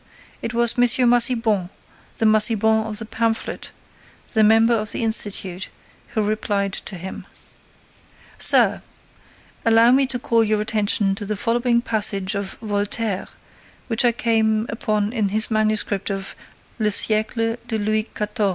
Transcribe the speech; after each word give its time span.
It 0.41 0.51
was 0.55 0.79
M. 0.79 0.83
Massiban, 1.07 1.69
the 2.17 2.25
Massiban 2.25 2.87
of 2.89 2.97
the 2.97 3.05
pamphlet, 3.05 3.69
the 4.33 4.43
member 4.43 4.73
of 4.73 4.91
the 4.93 5.03
Institute, 5.03 5.69
who 6.15 6.23
replied 6.23 6.73
to 6.73 6.97
him: 6.97 7.27
SIR: 8.39 8.81
Allow 9.63 9.91
me 9.91 10.07
to 10.07 10.17
call 10.17 10.43
your 10.43 10.59
attention 10.59 11.13
to 11.13 11.23
the 11.27 11.37
following 11.37 11.83
passage 11.83 12.33
of 12.33 12.53
Voltaire, 12.63 13.27
which 13.89 14.03
I 14.03 14.11
came 14.11 14.65
upon 14.69 15.13
in 15.13 15.29
his 15.29 15.51
manuscript 15.51 16.09
of 16.09 16.35
Le 16.79 16.89
Siècle 16.89 17.57
de 17.67 17.77
Louis 17.77 18.05
XIV. 18.05 18.49